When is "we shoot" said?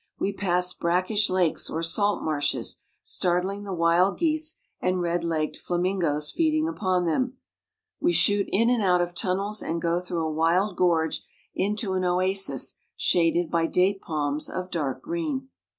7.99-8.49